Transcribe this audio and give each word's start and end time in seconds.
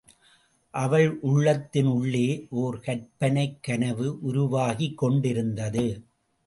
அவள் 0.73 1.09
உள்ளத்தின் 1.21 1.85
உள்ளே 1.85 2.47
ஓர் 2.49 2.79
கற்பனைகனவு 2.79 4.07
உருவாகிக் 4.21 4.97
கொண்டிருந்தது. 4.97 5.87